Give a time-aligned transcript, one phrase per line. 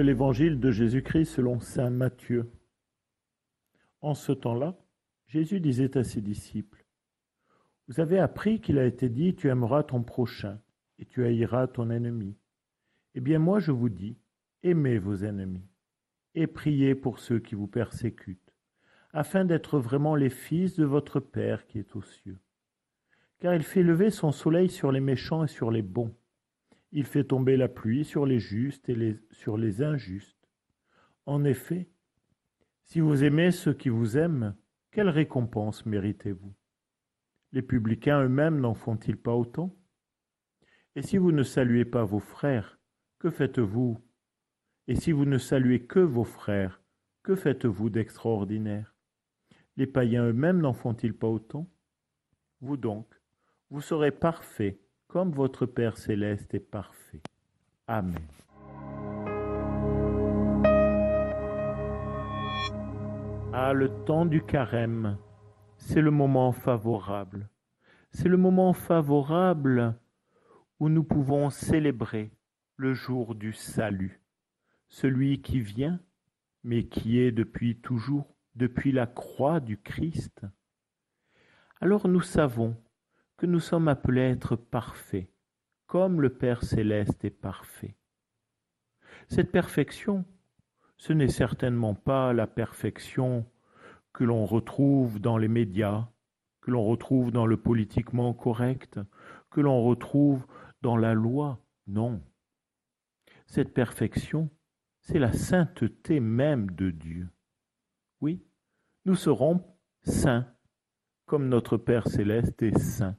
[0.00, 2.50] l'évangile de Jésus-Christ selon saint Matthieu.
[4.00, 4.78] En ce temps-là,
[5.26, 6.84] Jésus disait à ses disciples,
[7.86, 10.60] Vous avez appris qu'il a été dit, tu aimeras ton prochain
[10.98, 12.36] et tu haïras ton ennemi.
[13.14, 14.16] Eh bien moi je vous dis,
[14.62, 15.68] aimez vos ennemis
[16.34, 18.54] et priez pour ceux qui vous persécutent,
[19.12, 22.38] afin d'être vraiment les fils de votre Père qui est aux cieux.
[23.40, 26.14] Car il fait lever son soleil sur les méchants et sur les bons
[26.92, 30.48] il fait tomber la pluie sur les justes et sur les injustes.
[31.26, 31.90] En effet,
[32.84, 34.56] si vous aimez ceux qui vous aiment,
[34.90, 36.54] quelle récompense méritez-vous?
[37.52, 39.76] Les publicains eux-mêmes n'en font-ils pas autant?
[40.96, 42.78] Et si vous ne saluez pas vos frères,
[43.18, 44.02] que faites-vous?
[44.86, 46.82] Et si vous ne saluez que vos frères,
[47.22, 48.94] que faites-vous d'extraordinaire?
[49.76, 51.70] Les païens eux-mêmes n'en font-ils pas autant?
[52.60, 53.06] Vous donc,
[53.70, 57.22] vous serez parfaits comme votre Père céleste est parfait.
[57.86, 58.14] Amen.
[63.54, 65.16] Ah, le temps du carême,
[65.78, 67.48] c'est le moment favorable.
[68.12, 69.98] C'est le moment favorable
[70.78, 72.30] où nous pouvons célébrer
[72.76, 74.20] le jour du salut,
[74.88, 76.00] celui qui vient,
[76.62, 80.42] mais qui est depuis toujours, depuis la croix du Christ.
[81.80, 82.76] Alors nous savons
[83.38, 85.30] que nous sommes appelés à être parfaits,
[85.86, 87.96] comme le Père céleste est parfait.
[89.28, 90.24] Cette perfection,
[90.96, 93.46] ce n'est certainement pas la perfection
[94.12, 96.08] que l'on retrouve dans les médias,
[96.60, 98.98] que l'on retrouve dans le politiquement correct,
[99.50, 100.44] que l'on retrouve
[100.82, 101.64] dans la loi.
[101.86, 102.20] Non.
[103.46, 104.50] Cette perfection,
[105.00, 107.28] c'est la sainteté même de Dieu.
[108.20, 108.44] Oui,
[109.04, 109.64] nous serons
[110.02, 110.52] saints,
[111.24, 113.16] comme notre Père céleste est saint.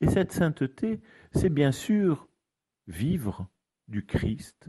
[0.00, 1.00] Et cette sainteté,
[1.32, 2.28] c'est bien sûr
[2.86, 3.48] vivre
[3.88, 4.68] du Christ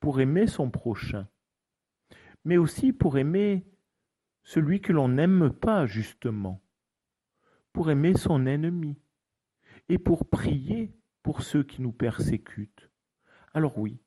[0.00, 1.28] pour aimer son prochain,
[2.44, 3.66] mais aussi pour aimer
[4.42, 6.62] celui que l'on n'aime pas justement,
[7.72, 8.96] pour aimer son ennemi
[9.88, 12.90] et pour prier pour ceux qui nous persécutent.
[13.54, 14.00] Alors oui,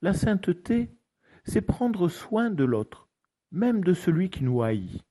[0.00, 0.96] la sainteté,
[1.44, 3.08] c'est prendre soin de l'autre,
[3.50, 5.02] même de celui qui nous haït.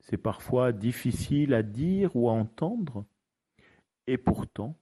[0.00, 3.06] C'est parfois difficile à dire ou à entendre,
[4.06, 4.78] et pourtant,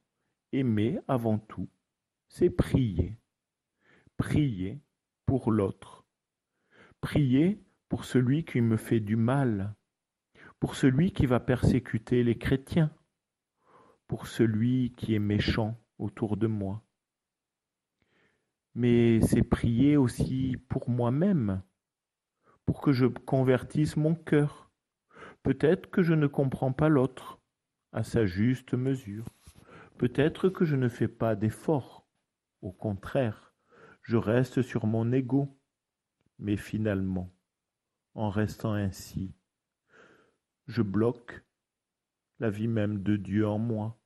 [0.53, 1.69] aimer avant tout,
[2.29, 3.19] c'est prier.
[4.17, 4.81] Prier
[5.27, 6.05] pour l'autre.
[7.01, 9.75] Prier pour celui qui me fait du mal,
[10.61, 12.91] pour celui qui va persécuter les chrétiens,
[14.07, 16.83] pour celui qui est méchant autour de moi.
[18.75, 21.63] Mais c'est prier aussi pour moi-même,
[22.65, 24.71] pour que je convertisse mon cœur.
[25.43, 27.42] Peut-être que je ne comprends pas l'autre,
[27.93, 29.27] à sa juste mesure.
[29.99, 32.09] Peut-être que je ne fais pas d'effort.
[32.61, 33.55] Au contraire,
[34.03, 35.59] je reste sur mon ego.
[36.39, 37.33] Mais finalement,
[38.15, 39.37] en restant ainsi,
[40.67, 41.45] je bloque
[42.41, 44.01] la vie même de Dieu en moi.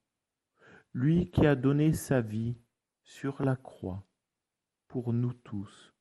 [0.92, 2.58] Lui qui a donné sa vie
[3.04, 4.06] sur la croix
[4.88, 5.94] pour nous tous,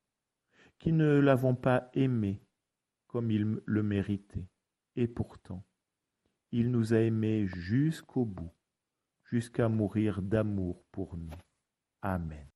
[0.80, 2.42] qui ne l'avons pas aimé
[3.08, 4.50] comme il le méritait.
[4.96, 5.66] Et pourtant,
[6.58, 8.54] il nous a aimés jusqu'au bout,
[9.26, 11.36] jusqu'à mourir d'amour pour nous.
[12.02, 12.48] Amen.